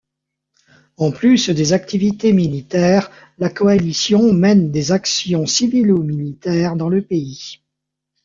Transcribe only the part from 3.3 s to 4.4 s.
la coalition